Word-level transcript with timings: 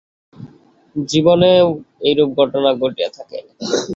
জীবনেও 0.95 1.67
এইরূপ 2.07 2.29
ঘটনা 2.39 2.69
ঘটিয়া 2.81 3.09
থাকে। 3.17 3.37